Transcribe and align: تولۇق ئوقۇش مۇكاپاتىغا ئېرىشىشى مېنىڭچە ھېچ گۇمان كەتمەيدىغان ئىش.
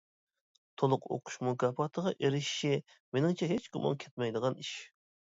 تولۇق 0.81 1.03
ئوقۇش 1.15 1.35
مۇكاپاتىغا 1.47 2.13
ئېرىشىشى 2.13 2.71
مېنىڭچە 3.17 3.49
ھېچ 3.51 3.67
گۇمان 3.77 3.99
كەتمەيدىغان 4.05 4.57
ئىش. 4.65 4.73